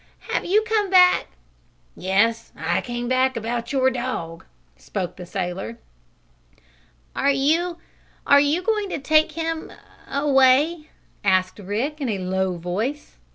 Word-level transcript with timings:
"Have 0.33 0.45
you 0.45 0.63
come 0.63 0.89
back" 0.89 1.27
"Yes, 1.95 2.51
I 2.55 2.81
came 2.81 3.07
back 3.07 3.37
about 3.37 3.71
your 3.71 3.91
dog," 3.91 4.45
spoke 4.75 5.15
the 5.15 5.27
sailor. 5.27 5.77
"Are 7.15 7.29
you 7.29 7.77
are 8.25 8.39
you 8.39 8.63
going 8.63 8.89
to 8.89 8.97
take 8.97 9.33
him 9.33 9.71
away?" 10.09 10.89
asked 11.23 11.59
Rick 11.59 12.01
in 12.01 12.09
a 12.09 12.17
low 12.17 12.57
voice. 12.57 13.17